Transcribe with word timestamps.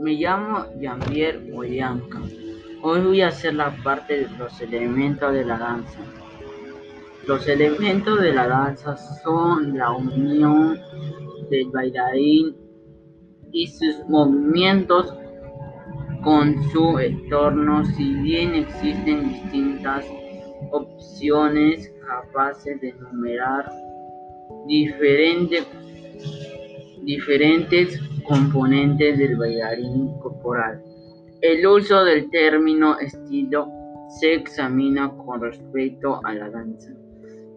Me 0.00 0.12
llamo 0.12 0.66
Jean-Pierre 0.78 1.52
Williamka. 1.52 2.20
Hoy 2.82 3.00
voy 3.00 3.20
a 3.22 3.28
hacer 3.28 3.54
la 3.54 3.74
parte 3.82 4.26
de 4.26 4.36
los 4.36 4.60
elementos 4.60 5.32
de 5.32 5.44
la 5.44 5.58
danza. 5.58 5.98
Los 7.26 7.48
elementos 7.48 8.20
de 8.20 8.32
la 8.32 8.46
danza 8.46 8.96
son 9.24 9.76
la 9.76 9.92
unión 9.92 10.78
del 11.50 11.70
bailarín 11.70 12.54
y 13.52 13.66
sus 13.66 14.04
movimientos 14.08 15.14
con 16.22 16.62
su 16.70 16.98
entorno, 16.98 17.84
si 17.84 18.14
bien 18.14 18.54
existen 18.54 19.28
distintas 19.28 20.04
opciones 20.72 21.92
capaces 22.06 22.80
de 22.80 22.90
enumerar 22.90 23.72
diferentes, 24.66 25.66
diferentes 27.02 27.98
componentes 28.26 29.18
del 29.18 29.36
bailarín 29.36 30.18
corporal. 30.18 30.82
El 31.40 31.66
uso 31.66 32.04
del 32.04 32.30
término 32.30 32.98
estilo 32.98 33.68
se 34.20 34.34
examina 34.34 35.10
con 35.10 35.40
respecto 35.40 36.20
a 36.24 36.32
la 36.34 36.50
danza 36.50 36.90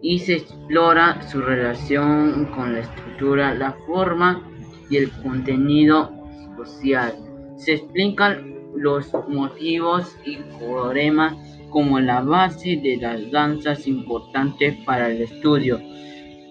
y 0.02 0.18
se 0.18 0.36
explora 0.36 1.20
su 1.28 1.40
relación 1.40 2.46
con 2.54 2.74
la 2.74 2.80
estructura, 2.80 3.54
la 3.54 3.72
forma 3.86 4.42
y 4.88 4.96
el 4.96 5.10
contenido 5.22 6.10
social. 6.56 7.14
Se 7.56 7.74
explican 7.74 8.54
los 8.74 9.12
motivos 9.28 10.16
y 10.24 10.36
coremas 10.58 11.36
como 11.70 12.00
la 12.00 12.20
base 12.20 12.80
de 12.82 12.96
las 12.96 13.30
danzas 13.30 13.86
importantes 13.86 14.76
para 14.84 15.10
el 15.10 15.22
estudio. 15.22 15.80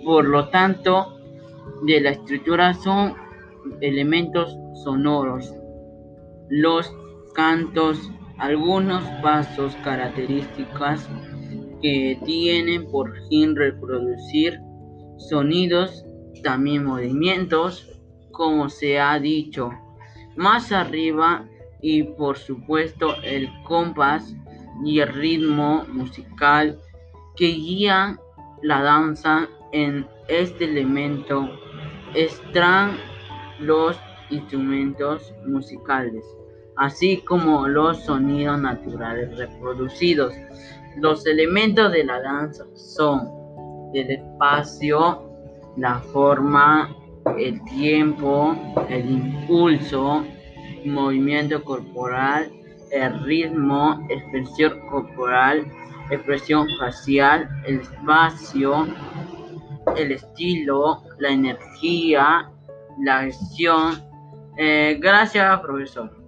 Por 0.04 0.28
lo 0.28 0.50
tanto, 0.50 1.20
de 1.84 2.02
la 2.02 2.12
estructura 2.12 2.73
son 2.73 3.16
elementos 3.81 4.57
sonoros, 4.83 5.53
los 6.49 6.91
cantos, 7.33 8.11
algunos 8.38 9.03
pasos 9.21 9.75
características 9.83 11.07
que 11.81 12.19
tienen 12.25 12.89
por 12.89 13.13
fin 13.27 13.55
reproducir 13.55 14.59
sonidos, 15.17 16.05
también 16.43 16.85
movimientos, 16.85 17.89
como 18.31 18.69
se 18.69 18.99
ha 18.99 19.19
dicho. 19.19 19.71
Más 20.35 20.71
arriba 20.71 21.47
y 21.81 22.03
por 22.03 22.37
supuesto 22.37 23.15
el 23.23 23.49
compás 23.63 24.33
y 24.83 24.99
el 24.99 25.09
ritmo 25.09 25.85
musical 25.91 26.80
que 27.35 27.47
guían 27.47 28.19
la 28.61 28.81
danza 28.81 29.47
en 29.71 30.07
este 30.27 30.65
elemento 30.65 31.49
están 32.13 32.97
los 33.59 33.99
instrumentos 34.29 35.33
musicales, 35.45 36.25
así 36.77 37.17
como 37.17 37.67
los 37.67 38.03
sonidos 38.05 38.59
naturales 38.59 39.38
reproducidos. 39.38 40.33
Los 40.97 41.25
elementos 41.25 41.91
de 41.91 42.03
la 42.03 42.21
danza 42.21 42.65
son 42.75 43.30
el 43.93 44.11
espacio, 44.11 45.30
la 45.77 45.99
forma, 45.99 46.95
el 47.37 47.63
tiempo, 47.65 48.55
el 48.89 49.09
impulso, 49.09 50.25
movimiento 50.85 51.63
corporal, 51.63 52.52
el 52.91 53.23
ritmo, 53.23 54.05
expresión 54.09 54.80
corporal, 54.89 55.65
expresión 56.09 56.67
facial, 56.80 57.49
el 57.65 57.81
espacio, 57.81 58.87
el 59.95 60.11
estilo, 60.11 61.03
la 61.19 61.30
energía, 61.30 62.49
la 63.00 63.23
gestión. 63.23 64.03
Eh, 64.58 64.97
gracias, 65.00 65.59
profesor. 65.61 66.19